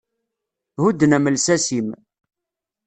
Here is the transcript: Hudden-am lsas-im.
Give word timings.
Hudden-am 0.81 1.25
lsas-im. 1.35 1.89